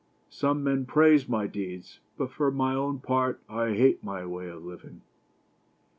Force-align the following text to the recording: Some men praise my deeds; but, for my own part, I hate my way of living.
Some 0.31 0.63
men 0.63 0.87
praise 0.87 1.29
my 1.29 1.45
deeds; 1.45 1.99
but, 2.17 2.31
for 2.31 2.49
my 2.49 2.73
own 2.73 3.01
part, 3.01 3.39
I 3.47 3.75
hate 3.75 4.03
my 4.03 4.25
way 4.25 4.47
of 4.47 4.65
living. 4.65 5.03